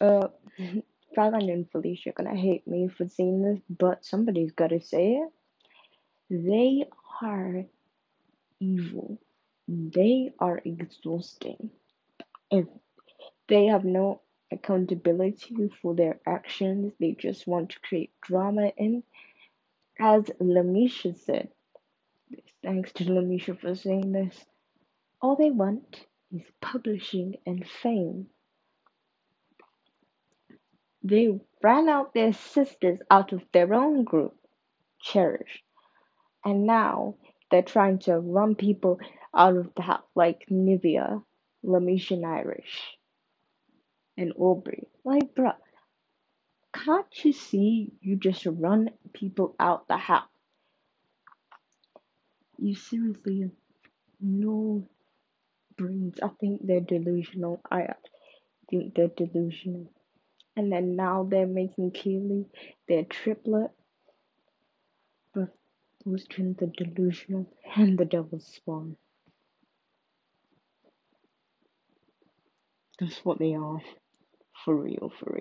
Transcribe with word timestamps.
Uh, 0.00 0.28
and 0.58 1.70
Felisha 1.72 2.08
are 2.08 2.12
gonna 2.12 2.36
hate 2.36 2.66
me 2.66 2.88
for 2.88 3.08
saying 3.08 3.42
this, 3.42 3.60
but 3.70 4.04
somebody's 4.04 4.52
gotta 4.52 4.80
say 4.80 5.14
it. 5.14 5.30
They 6.30 6.84
are 7.22 7.64
evil. 8.60 9.18
They 9.68 10.32
are 10.38 10.60
exhausting. 10.64 11.70
If 12.50 12.66
they 13.48 13.66
have 13.66 13.84
no 13.84 14.22
accountability 14.52 15.70
for 15.82 15.94
their 15.94 16.20
actions, 16.26 16.92
they 17.00 17.12
just 17.12 17.46
want 17.46 17.70
to 17.70 17.80
create 17.80 18.12
drama. 18.22 18.72
And 18.78 19.02
as 20.00 20.24
Lamisha 20.40 21.16
said, 21.16 21.50
thanks 22.62 22.92
to 22.94 23.04
Lamisha 23.04 23.60
for 23.60 23.74
saying 23.74 24.12
this, 24.12 24.44
all 25.22 25.36
they 25.36 25.50
want 25.50 26.06
is 26.32 26.42
publishing 26.60 27.36
and 27.46 27.66
fame. 27.82 28.26
They 31.02 31.40
ran 31.62 31.88
out 31.88 32.14
their 32.14 32.32
sisters 32.32 33.00
out 33.10 33.32
of 33.32 33.42
their 33.52 33.72
own 33.74 34.04
group, 34.04 34.36
Cherish, 35.00 35.62
and 36.44 36.66
now 36.66 37.16
they're 37.50 37.62
trying 37.62 37.98
to 38.00 38.18
run 38.18 38.54
people 38.54 39.00
out 39.34 39.56
of 39.56 39.74
the 39.74 39.82
house 39.82 40.02
like 40.14 40.46
Nivea, 40.50 41.22
Lamisha 41.64 42.12
and 42.12 42.26
Irish, 42.26 42.96
and 44.16 44.32
Aubrey. 44.36 44.88
Like, 45.04 45.34
bruh, 45.34 45.56
can't 46.74 47.24
you 47.24 47.32
see 47.32 47.92
you 48.00 48.16
just 48.16 48.46
run 48.46 48.90
people 49.12 49.54
out 49.58 49.88
the 49.88 49.96
house? 49.96 50.28
You 52.58 52.74
seriously 52.74 53.50
no 54.20 54.86
brains. 55.76 56.18
I 56.22 56.28
think 56.40 56.66
they're 56.66 56.80
delusional. 56.80 57.62
I 57.70 57.94
think 58.70 58.94
they're 58.94 59.08
delusional. 59.08 59.90
And 60.56 60.72
then 60.72 60.96
now 60.96 61.26
they're 61.30 61.46
making 61.46 61.92
Keely 61.92 62.46
their 62.88 63.04
triplet. 63.04 63.70
But 65.34 65.48
twins 66.26 66.62
are 66.62 66.66
delusional 66.66 67.46
and 67.76 67.98
the 67.98 68.04
devil's 68.04 68.46
spawn. 68.46 68.96
That's 73.00 73.24
what 73.24 73.38
they 73.38 73.54
are. 73.54 73.80
For 74.64 74.74
real, 74.74 75.12
for 75.18 75.26
real. 75.26 75.38